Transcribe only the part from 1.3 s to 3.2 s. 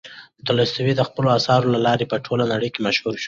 اثارو له لارې په ټوله نړۍ کې مشهور شو.